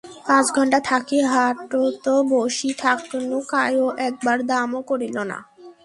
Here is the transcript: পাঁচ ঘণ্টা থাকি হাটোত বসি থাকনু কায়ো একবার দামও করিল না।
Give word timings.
পাঁচ 0.27 0.45
ঘণ্টা 0.55 0.79
থাকি 0.89 1.17
হাটোত 1.31 2.05
বসি 2.31 2.69
থাকনু 2.77 3.37
কায়ো 3.51 3.87
একবার 4.07 4.37
দামও 4.49 4.79
করিল 4.89 5.17
না। 5.31 5.37